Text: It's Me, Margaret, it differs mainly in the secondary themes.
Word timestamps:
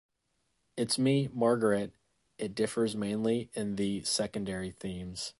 It's 0.75 0.97
Me, 0.97 1.29
Margaret, 1.31 1.93
it 2.39 2.55
differs 2.55 2.95
mainly 2.95 3.51
in 3.53 3.75
the 3.75 4.01
secondary 4.01 4.71
themes. 4.71 5.29